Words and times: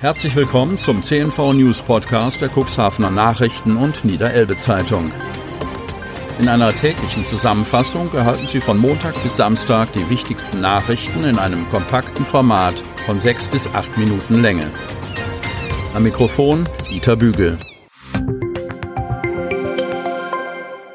Herzlich 0.00 0.34
willkommen 0.34 0.78
zum 0.78 1.02
CNV 1.02 1.52
News 1.52 1.82
Podcast 1.82 2.40
der 2.40 2.48
Cuxhavener 2.48 3.10
Nachrichten 3.10 3.76
und 3.76 4.02
Niederelbe 4.02 4.56
Zeitung. 4.56 5.12
In 6.38 6.48
einer 6.48 6.72
täglichen 6.72 7.26
Zusammenfassung 7.26 8.10
erhalten 8.14 8.46
Sie 8.46 8.60
von 8.62 8.78
Montag 8.78 9.22
bis 9.22 9.36
Samstag 9.36 9.92
die 9.92 10.08
wichtigsten 10.08 10.62
Nachrichten 10.62 11.24
in 11.24 11.38
einem 11.38 11.68
kompakten 11.68 12.24
Format 12.24 12.76
von 13.04 13.20
sechs 13.20 13.46
bis 13.46 13.66
acht 13.74 13.94
Minuten 13.98 14.40
Länge. 14.40 14.70
Am 15.92 16.02
Mikrofon 16.02 16.66
Dieter 16.88 17.16
Bügel. 17.16 17.58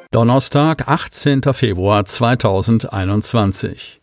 Donnerstag, 0.09 0.87
18. 0.87 1.43
Februar 1.53 2.05
2021. 2.05 4.01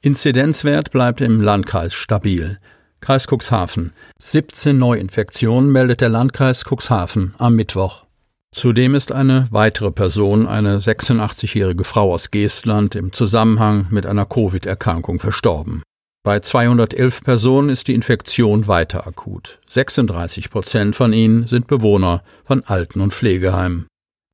Inzidenzwert 0.00 0.92
bleibt 0.92 1.20
im 1.20 1.40
Landkreis 1.40 1.92
stabil. 1.92 2.60
Kreis 3.04 3.26
Cuxhaven. 3.26 3.92
17 4.18 4.78
Neuinfektionen 4.78 5.70
meldet 5.70 6.00
der 6.00 6.08
Landkreis 6.08 6.64
Cuxhaven 6.64 7.34
am 7.36 7.54
Mittwoch. 7.54 8.06
Zudem 8.50 8.94
ist 8.94 9.12
eine 9.12 9.46
weitere 9.50 9.90
Person, 9.90 10.46
eine 10.46 10.78
86-jährige 10.78 11.84
Frau 11.84 12.14
aus 12.14 12.30
Geestland, 12.30 12.94
im 12.94 13.12
Zusammenhang 13.12 13.88
mit 13.90 14.06
einer 14.06 14.24
Covid-Erkrankung 14.24 15.20
verstorben. 15.20 15.82
Bei 16.22 16.40
211 16.40 17.22
Personen 17.22 17.68
ist 17.68 17.88
die 17.88 17.94
Infektion 17.94 18.68
weiter 18.68 19.06
akut. 19.06 19.60
36 19.68 20.48
Prozent 20.48 20.96
von 20.96 21.12
ihnen 21.12 21.46
sind 21.46 21.66
Bewohner 21.66 22.22
von 22.46 22.64
Alten- 22.64 23.02
und 23.02 23.12
Pflegeheimen. 23.12 23.84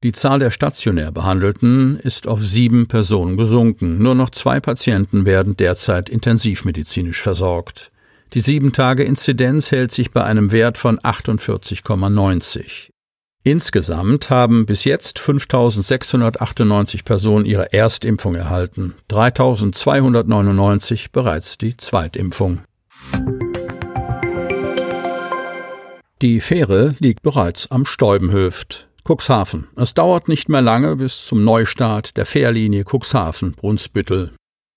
Die 0.04 0.12
Zahl 0.12 0.38
der 0.38 0.52
stationär 0.52 1.10
Behandelten 1.10 1.98
ist 1.98 2.28
auf 2.28 2.40
sieben 2.40 2.86
Personen 2.86 3.36
gesunken. 3.36 4.00
Nur 4.00 4.14
noch 4.14 4.30
zwei 4.30 4.60
Patienten 4.60 5.24
werden 5.24 5.56
derzeit 5.56 6.08
intensivmedizinisch 6.08 7.20
versorgt. 7.20 7.90
Die 8.32 8.40
Sieben-Tage-Inzidenz 8.40 9.72
hält 9.72 9.90
sich 9.90 10.12
bei 10.12 10.22
einem 10.22 10.52
Wert 10.52 10.78
von 10.78 11.00
48,90. 11.00 12.90
Insgesamt 13.42 14.30
haben 14.30 14.66
bis 14.66 14.84
jetzt 14.84 15.18
5.698 15.18 17.04
Personen 17.04 17.44
ihre 17.44 17.72
Erstimpfung 17.72 18.36
erhalten, 18.36 18.94
3.299 19.10 21.06
bereits 21.10 21.58
die 21.58 21.76
Zweitimpfung. 21.76 22.60
Die 26.22 26.40
Fähre 26.40 26.94
liegt 27.00 27.22
bereits 27.22 27.70
am 27.70 27.84
Stäubenhöft. 27.86 28.88
Cuxhaven. 29.08 29.68
Es 29.74 29.94
dauert 29.94 30.28
nicht 30.28 30.48
mehr 30.48 30.62
lange 30.62 30.96
bis 30.96 31.24
zum 31.24 31.42
Neustart 31.42 32.16
der 32.16 32.26
Fährlinie 32.26 32.84
Cuxhaven-Brunsbüttel. 32.84 34.30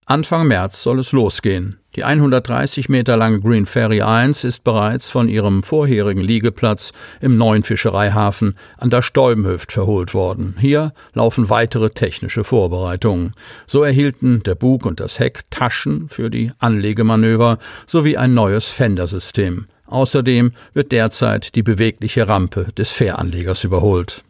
Anfang 0.06 0.48
März 0.48 0.84
soll 0.84 1.00
es 1.00 1.14
losgehen. 1.14 1.80
Die 1.96 2.04
130 2.04 2.90
Meter 2.90 3.16
lange 3.16 3.40
Green 3.40 3.66
Ferry 3.66 4.02
1 4.02 4.44
ist 4.44 4.66
bereits 4.66 5.10
von 5.10 5.30
ihrem 5.30 5.64
vorherigen 5.64 6.20
Liegeplatz 6.20 6.92
im 7.22 7.38
neuen 7.38 7.64
Fischereihafen 7.64 8.58
an 8.78 8.90
der 8.90 9.02
Stäubenhöft 9.02 9.72
verholt 9.72 10.14
worden. 10.14 10.56
Hier 10.60 10.92
laufen 11.14 11.50
weitere 11.50 11.90
technische 11.90 12.44
Vorbereitungen. 12.44 13.32
So 13.66 13.84
erhielten 13.84 14.44
der 14.44 14.56
Bug 14.56 14.86
und 14.86 15.00
das 15.00 15.20
Heck 15.20 15.50
Taschen 15.52 16.10
für 16.10 16.30
die 16.30 16.52
Anlegemanöver 16.60 17.58
sowie 17.88 18.18
ein 18.18 18.34
neues 18.34 18.68
Fendersystem. 18.68 19.68
Außerdem 19.86 20.52
wird 20.74 20.92
derzeit 20.92 21.56
die 21.56 21.64
bewegliche 21.64 22.28
Rampe 22.28 22.74
des 22.78 22.92
Fähranlegers 22.92 23.64
überholt. 23.64 24.26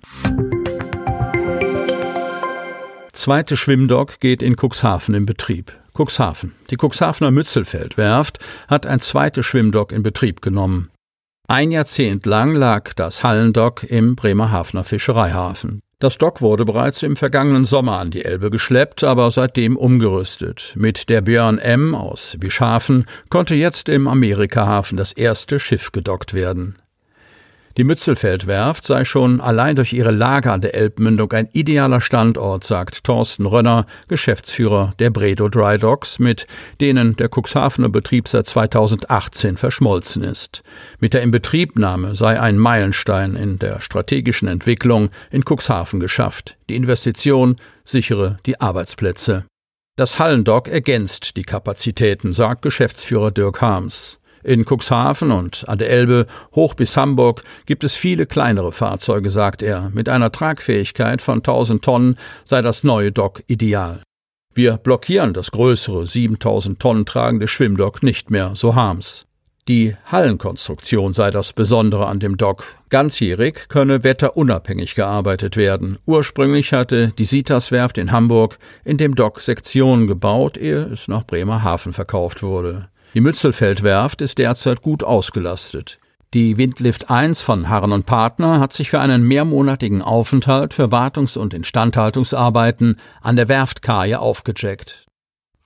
Zweite 3.23 3.55
Schwimmdock 3.55 4.19
geht 4.19 4.43
in 4.43 4.57
Cuxhaven 4.57 5.15
in 5.15 5.25
Betrieb. 5.25 5.71
Cuxhaven. 5.97 6.55
Die 6.69 6.75
Cuxhavener 6.75 7.31
Mützelfeldwerft 7.31 8.39
hat 8.67 8.85
ein 8.85 8.99
zweites 8.99 9.45
Schwimmdock 9.45 9.93
in 9.93 10.03
Betrieb 10.03 10.41
genommen. 10.41 10.89
Ein 11.47 11.71
Jahrzehnt 11.71 12.25
lang 12.25 12.53
lag 12.53 12.91
das 12.95 13.23
Hallendock 13.23 13.83
im 13.83 14.17
Bremerhavener 14.17 14.83
Fischereihafen. 14.83 15.79
Das 15.99 16.17
Dock 16.17 16.41
wurde 16.41 16.65
bereits 16.65 17.01
im 17.01 17.15
vergangenen 17.15 17.63
Sommer 17.63 17.99
an 17.99 18.11
die 18.11 18.25
Elbe 18.25 18.49
geschleppt, 18.49 19.05
aber 19.05 19.31
seitdem 19.31 19.77
umgerüstet. 19.77 20.73
Mit 20.75 21.07
der 21.07 21.21
Björn 21.21 21.59
M 21.59 21.95
aus 21.95 22.35
Bischhafen 22.37 23.05
konnte 23.29 23.55
jetzt 23.55 23.87
im 23.87 24.09
Amerikahafen 24.09 24.97
das 24.97 25.13
erste 25.13 25.61
Schiff 25.61 25.93
gedockt 25.93 26.33
werden. 26.33 26.75
Die 27.75 27.83
Mützelfeldwerft 27.83 28.85
sei 28.85 29.03
schon 29.03 29.41
allein 29.41 29.75
durch 29.75 29.93
ihre 29.93 30.11
Lage 30.11 30.51
an 30.51 30.61
der 30.61 30.75
Elbmündung 30.75 31.31
ein 31.31 31.49
idealer 31.53 32.01
Standort, 32.01 32.63
sagt 32.63 33.03
Thorsten 33.03 33.47
Rönner, 33.47 33.87
Geschäftsführer 34.07 34.93
der 34.99 35.09
Bredo 35.09 35.49
Dry 35.49 35.79
Docks, 35.79 36.19
mit 36.19 36.45
denen 36.81 37.15
der 37.15 37.29
Cuxhavener 37.29 37.89
Betrieb 37.89 38.27
seit 38.27 38.45
2018 38.45 39.57
verschmolzen 39.57 40.23
ist. 40.23 40.61
Mit 40.99 41.15
der 41.15 41.23
Inbetriebnahme 41.23 42.15
sei 42.15 42.39
ein 42.39 42.59
Meilenstein 42.59 43.35
in 43.35 43.57
der 43.57 43.79
strategischen 43.79 44.47
Entwicklung 44.47 45.09
in 45.31 45.43
Cuxhaven 45.43 45.99
geschafft. 45.99 46.57
Die 46.69 46.75
Investition 46.75 47.55
sichere 47.83 48.37
die 48.45 48.61
Arbeitsplätze. 48.61 49.45
Das 49.95 50.19
Hallendock 50.19 50.67
ergänzt 50.67 51.37
die 51.37 51.43
Kapazitäten, 51.43 52.33
sagt 52.33 52.61
Geschäftsführer 52.61 53.31
Dirk 53.31 53.61
Harms. 53.61 54.19
In 54.43 54.65
Cuxhaven 54.65 55.31
und 55.31 55.67
an 55.67 55.77
der 55.77 55.89
Elbe 55.89 56.25
hoch 56.53 56.73
bis 56.73 56.97
Hamburg 56.97 57.43
gibt 57.65 57.83
es 57.83 57.95
viele 57.95 58.25
kleinere 58.25 58.71
Fahrzeuge, 58.71 59.29
sagt 59.29 59.61
er. 59.61 59.91
Mit 59.93 60.09
einer 60.09 60.31
Tragfähigkeit 60.31 61.21
von 61.21 61.39
1000 61.39 61.83
Tonnen 61.83 62.17
sei 62.43 62.61
das 62.61 62.83
neue 62.83 63.11
Dock 63.11 63.43
ideal. 63.47 64.01
Wir 64.53 64.77
blockieren 64.77 65.33
das 65.33 65.51
größere 65.51 66.05
7000 66.05 66.79
Tonnen 66.79 67.05
tragende 67.05 67.47
Schwimmdock 67.47 68.03
nicht 68.03 68.29
mehr, 68.29 68.51
so 68.53 68.75
Harms. 68.75 69.25
Die 69.69 69.95
Hallenkonstruktion 70.11 71.13
sei 71.13 71.31
das 71.31 71.53
Besondere 71.53 72.07
an 72.07 72.19
dem 72.19 72.35
Dock. 72.35 72.65
Ganzjährig 72.89 73.69
könne 73.69 74.03
wetterunabhängig 74.03 74.93
gearbeitet 74.93 75.55
werden. 75.55 75.97
Ursprünglich 76.05 76.73
hatte 76.73 77.13
die 77.17 77.23
Sitas-Werft 77.23 77.97
in 77.97 78.11
Hamburg 78.11 78.59
in 78.83 78.97
dem 78.97 79.15
Dock 79.15 79.39
Sektionen 79.39 80.05
gebaut, 80.05 80.57
ehe 80.57 80.83
es 80.83 81.07
nach 81.07 81.25
Bremerhaven 81.25 81.93
verkauft 81.93 82.43
wurde. 82.43 82.89
Die 83.13 83.21
Mützelfeldwerft 83.21 84.21
ist 84.21 84.39
derzeit 84.39 84.81
gut 84.81 85.03
ausgelastet. 85.03 85.99
Die 86.33 86.57
Windlift 86.57 87.11
1 87.11 87.43
von 87.43 87.69
Harren 87.69 87.91
und 87.91 88.07
Partner 88.07 88.59
hat 88.59 88.73
sich 88.73 88.89
für 88.89 88.99
einen 88.99 89.21
mehrmonatigen 89.27 90.01
Aufenthalt 90.01 90.73
für 90.73 90.91
Wartungs- 90.91 91.37
und 91.37 91.53
Instandhaltungsarbeiten 91.53 92.99
an 93.21 93.35
der 93.35 93.49
Werftkaje 93.49 94.19
aufgejackt. 94.19 95.05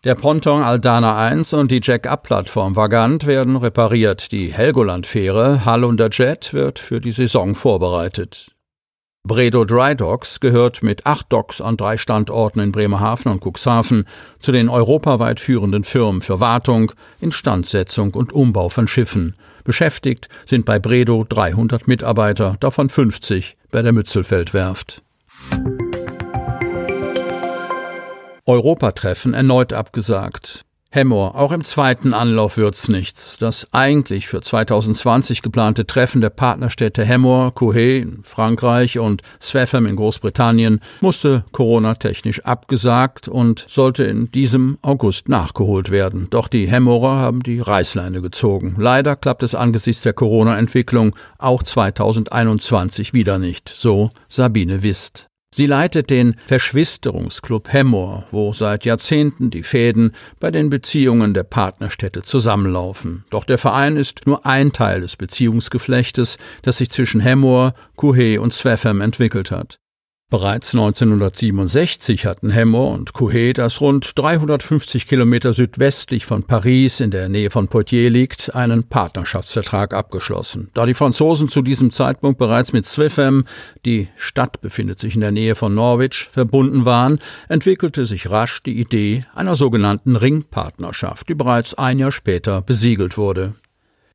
Der 0.04 0.16
Ponton 0.16 0.62
Aldana 0.62 1.18
1 1.18 1.54
und 1.54 1.72
die 1.72 1.80
Jack-Up-Plattform 1.82 2.76
Vagant 2.76 3.26
werden 3.26 3.56
repariert. 3.56 4.34
Die 4.34 4.54
Helgoland-Fähre 4.54 5.64
Hallunder 5.64 6.10
Jet 6.12 6.54
wird 6.54 6.80
für 6.80 7.00
die 7.00 7.14
Saison 7.14 7.56
vorbereitet. 7.56 8.57
Bredo 9.28 9.66
Dry 9.66 9.94
Docks 9.94 10.40
gehört 10.40 10.82
mit 10.84 11.06
acht 11.06 11.34
Docks 11.34 11.60
an 11.60 11.76
drei 11.76 11.98
Standorten 11.98 12.62
in 12.62 12.72
Bremerhaven 12.72 13.30
und 13.30 13.44
Cuxhaven 13.46 14.06
zu 14.40 14.54
den 14.54 14.70
europaweit 14.70 15.42
führenden 15.42 15.84
Firmen 15.84 16.22
für 16.22 16.40
Wartung, 16.40 16.94
Instandsetzung 17.20 18.14
und 18.14 18.32
Umbau 18.32 18.70
von 18.70 18.88
Schiffen. 18.88 19.36
Beschäftigt 19.66 20.30
sind 20.46 20.66
bei 20.66 20.80
Bredo 20.80 21.26
300 21.28 21.90
Mitarbeiter, 21.90 22.56
davon 22.62 22.90
50 22.90 23.58
bei 23.70 23.82
der 23.82 23.92
Mützelfeldwerft. 23.92 25.04
Europatreffen 28.46 29.34
erneut 29.34 29.74
abgesagt. 29.74 30.64
Hemmoor, 30.90 31.36
auch 31.36 31.52
im 31.52 31.66
zweiten 31.66 32.14
Anlauf 32.14 32.58
wird's 32.58 32.88
nichts. 32.88 33.38
Das 33.38 33.68
eigentlich 33.74 34.28
für 34.28 34.42
2020 34.42 35.42
geplante 35.42 35.86
Treffen 35.86 36.22
der 36.22 36.30
Partnerstädte 36.30 37.04
Hemmoor, 37.04 37.54
Couhay 37.54 38.00
in 38.00 38.24
Frankreich 38.24 38.98
und 38.98 39.22
Sweffham 39.42 39.86
in 39.86 39.98
Großbritannien 39.98 40.80
musste 41.02 41.44
Corona-technisch 41.52 42.46
abgesagt 42.46 43.28
und 43.28 43.66
sollte 43.68 44.06
in 44.06 44.32
diesem 44.32 44.78
August 44.82 45.28
nachgeholt 45.28 45.92
werden. 45.92 46.28
Doch 46.30 46.48
die 46.48 46.68
Hemmoorer 46.68 47.18
haben 47.18 47.44
die 47.44 47.60
Reißleine 47.60 48.22
gezogen. 48.22 48.76
Leider 48.78 49.18
klappt 49.18 49.44
es 49.44 49.56
angesichts 49.56 50.04
der 50.04 50.14
Corona-Entwicklung 50.14 51.16
auch 51.38 51.64
2021 51.64 53.14
wieder 53.14 53.40
nicht. 53.40 53.68
So 53.70 54.12
Sabine 54.30 54.84
Wist. 54.84 55.28
Sie 55.58 55.66
leitet 55.66 56.12
den 56.12 56.36
Verschwisterungsclub 56.46 57.74
Hemmoor, 57.74 58.28
wo 58.30 58.54
seit 58.54 58.86
Jahrzehnten 58.86 59.50
die 59.50 59.64
Fäden 59.64 60.12
bei 60.40 60.52
den 60.52 60.70
Beziehungen 60.70 61.34
der 61.34 61.46
Partnerstädte 61.46 62.22
zusammenlaufen. 62.22 63.26
Doch 63.32 63.44
der 63.44 63.58
Verein 63.58 63.98
ist 63.98 64.28
nur 64.28 64.46
ein 64.46 64.72
Teil 64.72 65.02
des 65.02 65.16
Beziehungsgeflechtes, 65.16 66.38
das 66.62 66.78
sich 66.78 66.92
zwischen 66.92 67.22
Hemmoor, 67.22 67.74
Couhé 67.98 68.38
und 68.38 68.54
Sweffham 68.54 69.02
entwickelt 69.02 69.50
hat. 69.50 69.80
Bereits 70.30 70.76
1967 70.76 72.26
hatten 72.26 72.50
Hemmer 72.50 72.88
und 72.88 73.14
Couhet, 73.14 73.60
das 73.60 73.80
rund 73.80 74.12
350 74.20 75.08
Kilometer 75.08 75.54
südwestlich 75.54 76.26
von 76.26 76.44
Paris 76.44 77.00
in 77.00 77.12
der 77.12 77.30
Nähe 77.30 77.50
von 77.50 77.70
Poitiers 77.70 78.12
liegt, 78.12 78.54
einen 78.54 78.84
Partnerschaftsvertrag 78.84 79.94
abgeschlossen. 79.94 80.70
Da 80.74 80.86
die 80.86 80.96
Franzosen 80.96 81.48
zu 81.48 81.62
diesem 81.62 81.92
Zeitpunkt 81.92 82.40
bereits 82.40 82.74
mit 82.74 82.86
Swifham, 82.86 83.46
die 83.86 84.10
Stadt 84.18 84.60
befindet 84.60 85.00
sich 85.00 85.16
in 85.16 85.22
der 85.22 85.32
Nähe 85.32 85.56
von 85.56 85.74
Norwich, 85.74 86.28
verbunden 86.30 86.84
waren, 86.84 87.20
entwickelte 87.48 88.06
sich 88.06 88.30
rasch 88.30 88.62
die 88.64 88.82
Idee 88.82 89.24
einer 89.34 89.56
sogenannten 89.56 90.18
Ringpartnerschaft, 90.18 91.30
die 91.30 91.36
bereits 91.36 91.74
ein 91.76 92.00
Jahr 92.00 92.12
später 92.12 92.62
besiegelt 92.62 93.18
wurde. 93.18 93.54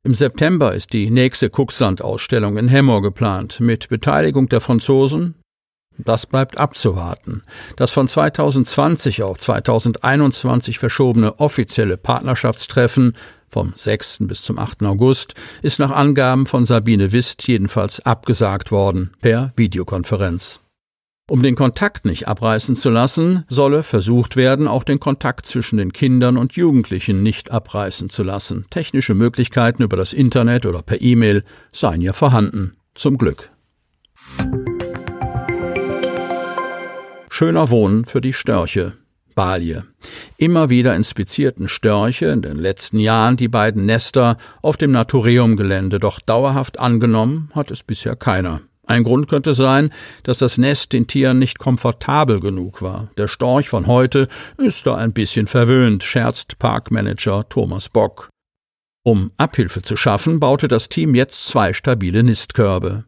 Im 0.03 0.13
September 0.13 0.75
ist 0.75 0.93
die 0.93 1.09
nächste 1.09 1.49
Kuxland-Ausstellung 1.49 2.57
in 2.57 2.67
Hemmoor 2.67 3.01
geplant, 3.01 3.59
mit 3.59 3.89
Beteiligung 3.89 4.47
der 4.47 4.61
Franzosen. 4.61 5.33
Das 5.97 6.25
bleibt 6.25 6.57
abzuwarten. 6.57 7.43
Das 7.77 7.91
von 7.91 8.07
2020 8.07 9.23
auf 9.23 9.39
2021 9.39 10.79
verschobene 10.79 11.39
offizielle 11.39 11.97
Partnerschaftstreffen 11.97 13.15
vom 13.49 13.73
6. 13.75 14.19
bis 14.21 14.41
zum 14.41 14.57
8. 14.57 14.83
August 14.83 15.35
ist 15.61 15.79
nach 15.79 15.91
Angaben 15.91 16.47
von 16.47 16.65
Sabine 16.65 17.11
Wist 17.11 17.47
jedenfalls 17.47 17.99
abgesagt 17.99 18.71
worden 18.71 19.11
per 19.21 19.53
Videokonferenz. 19.55 20.59
Um 21.29 21.41
den 21.41 21.55
Kontakt 21.55 22.03
nicht 22.03 22.27
abreißen 22.27 22.75
zu 22.75 22.89
lassen, 22.89 23.45
solle 23.47 23.83
versucht 23.83 24.35
werden, 24.35 24.67
auch 24.67 24.83
den 24.83 24.99
Kontakt 24.99 25.45
zwischen 25.45 25.77
den 25.77 25.93
Kindern 25.93 26.35
und 26.35 26.53
Jugendlichen 26.53 27.23
nicht 27.23 27.49
abreißen 27.49 28.09
zu 28.09 28.23
lassen. 28.23 28.65
Technische 28.69 29.13
Möglichkeiten 29.13 29.83
über 29.83 29.95
das 29.95 30.11
Internet 30.11 30.65
oder 30.65 30.81
per 30.81 31.01
E-Mail 31.01 31.45
seien 31.71 32.01
ja 32.01 32.11
vorhanden. 32.11 32.73
Zum 32.93 33.17
Glück. 33.17 33.52
Schöner 37.35 37.71
Wohnen 37.71 38.05
für 38.05 38.21
die 38.21 38.31
Störche. 38.31 38.93
Balje. 39.33 39.85
Immer 40.37 40.69
wieder 40.69 40.95
inspizierten 40.95 41.67
Störche 41.67 42.27
in 42.27 42.43
den 42.43 42.57
letzten 42.57 42.99
Jahren 42.99 43.37
die 43.37 43.47
beiden 43.47 43.87
Nester 43.87 44.37
auf 44.61 44.77
dem 44.77 44.91
Naturium-Gelände, 44.91 45.97
doch 45.97 46.19
dauerhaft 46.19 46.79
angenommen 46.79 47.49
hat 47.55 47.71
es 47.71 47.81
bisher 47.81 48.15
keiner. 48.15 48.61
Ein 48.85 49.03
Grund 49.03 49.29
könnte 49.29 49.55
sein, 49.55 49.91
dass 50.21 50.37
das 50.37 50.59
Nest 50.59 50.93
den 50.93 51.07
Tieren 51.07 51.39
nicht 51.39 51.57
komfortabel 51.57 52.39
genug 52.39 52.83
war. 52.83 53.09
Der 53.17 53.27
Storch 53.27 53.67
von 53.67 53.87
heute 53.87 54.27
ist 54.59 54.85
da 54.85 54.93
ein 54.93 55.11
bisschen 55.11 55.47
verwöhnt, 55.47 56.03
scherzt 56.03 56.59
Parkmanager 56.59 57.49
Thomas 57.49 57.89
Bock. 57.89 58.29
Um 59.03 59.31
Abhilfe 59.37 59.81
zu 59.81 59.95
schaffen, 59.95 60.39
baute 60.39 60.67
das 60.67 60.87
Team 60.87 61.15
jetzt 61.15 61.47
zwei 61.47 61.73
stabile 61.73 62.21
Nistkörbe. 62.21 63.05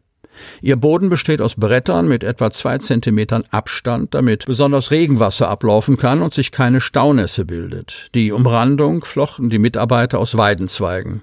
Ihr 0.62 0.76
Boden 0.76 1.08
besteht 1.08 1.40
aus 1.40 1.54
Brettern 1.54 2.08
mit 2.08 2.24
etwa 2.24 2.50
zwei 2.50 2.78
Zentimetern 2.78 3.44
Abstand, 3.50 4.14
damit 4.14 4.46
besonders 4.46 4.90
Regenwasser 4.90 5.48
ablaufen 5.48 5.96
kann 5.96 6.22
und 6.22 6.34
sich 6.34 6.52
keine 6.52 6.80
Staunässe 6.80 7.44
bildet. 7.44 8.08
Die 8.14 8.32
Umrandung 8.32 9.04
flochten 9.04 9.50
die 9.50 9.58
Mitarbeiter 9.58 10.18
aus 10.18 10.36
Weidenzweigen. 10.36 11.22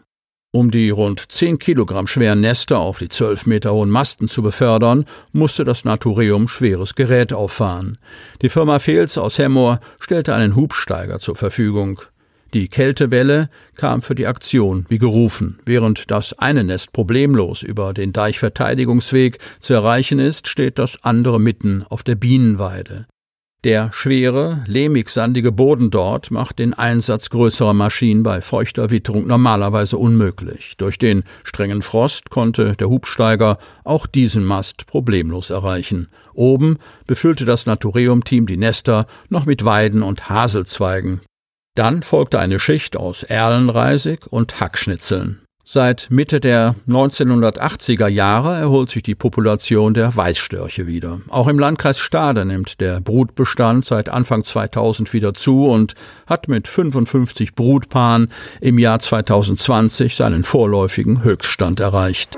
Um 0.55 0.69
die 0.69 0.91
rund 0.91 1.31
10 1.31 1.57
Kilogramm 1.57 2.05
schweren 2.05 2.41
Nester 2.41 2.77
auf 2.77 2.99
die 2.99 3.09
12 3.09 3.47
Meter 3.47 3.73
hohen 3.73 3.89
Masten 3.89 4.27
zu 4.27 4.43
befördern, 4.43 5.05
musste 5.31 5.63
das 5.63 5.83
Naturium 5.83 6.47
schweres 6.47 6.93
Gerät 6.93 7.33
auffahren. 7.33 7.97
Die 8.43 8.49
Firma 8.49 8.77
Fels 8.77 9.17
aus 9.17 9.39
Hemmoor 9.39 9.79
stellte 9.99 10.35
einen 10.35 10.55
Hubsteiger 10.55 11.17
zur 11.17 11.35
Verfügung. 11.35 12.01
Die 12.53 12.67
Kältewelle 12.67 13.49
kam 13.75 14.03
für 14.03 14.13
die 14.13 14.27
Aktion 14.27 14.85
wie 14.87 14.99
gerufen. 14.99 15.59
Während 15.65 16.11
das 16.11 16.37
eine 16.37 16.63
Nest 16.63 16.93
problemlos 16.93 17.63
über 17.63 17.95
den 17.95 18.13
Deichverteidigungsweg 18.13 19.39
zu 19.59 19.73
erreichen 19.73 20.19
ist, 20.19 20.47
steht 20.47 20.77
das 20.77 21.03
andere 21.03 21.39
mitten 21.39 21.83
auf 21.89 22.03
der 22.03 22.13
Bienenweide. 22.13 23.07
Der 23.63 23.91
schwere, 23.93 24.61
lehmig-sandige 24.67 25.51
Boden 25.51 25.89
dort 25.89 26.29
macht 26.29 26.59
den 26.59 26.73
Einsatz 26.73 27.29
größerer 27.29 27.73
Maschinen 27.73 28.21
bei 28.21 28.41
feuchter 28.41 28.91
Witterung 28.91 29.25
normalerweise 29.25 29.97
unmöglich. 29.97 30.75
Durch 30.77 30.99
den 30.99 31.23
strengen 31.45 31.81
Frost 31.81 32.29
konnte 32.29 32.75
der 32.75 32.89
Hubsteiger 32.89 33.57
auch 33.85 34.05
diesen 34.05 34.43
Mast 34.43 34.85
problemlos 34.85 35.49
erreichen. 35.49 36.09
Oben 36.33 36.77
befüllte 37.07 37.45
das 37.45 37.65
Naturium-Team 37.65 38.45
die 38.45 38.57
Nester 38.57 39.07
noch 39.29 39.45
mit 39.45 39.65
Weiden 39.65 40.03
und 40.03 40.29
Haselzweigen. 40.29 41.21
Dann 41.75 42.03
folgte 42.03 42.37
eine 42.39 42.59
Schicht 42.59 42.95
aus 42.95 43.23
Erlenreisig 43.23 44.27
und 44.29 44.59
Hackschnitzeln. 44.59 45.39
Seit 45.65 46.07
Mitte 46.11 46.39
der 46.39 46.75
1980er 46.87 48.07
Jahre 48.07 48.55
erholt 48.55 48.89
sich 48.91 49.01
die 49.01 49.15
Population 49.15 49.93
der 49.93 50.15
Weißstörche 50.15 50.87
wieder. 50.87 51.21
Auch 51.29 51.47
im 51.47 51.57
Landkreis 51.57 51.99
Stade 51.99 52.43
nimmt 52.43 52.81
der 52.81 52.99
Brutbestand 52.99 53.85
seit 53.85 54.09
Anfang 54.09 54.43
2000 54.43 55.13
wieder 55.13 55.33
zu 55.33 55.65
und 55.65 55.95
hat 56.27 56.47
mit 56.49 56.67
55 56.67 57.55
Brutpaaren 57.55 58.27
im 58.59 58.77
Jahr 58.77 58.99
2020 58.99 60.15
seinen 60.15 60.43
vorläufigen 60.43 61.23
Höchststand 61.23 61.79
erreicht. 61.79 62.37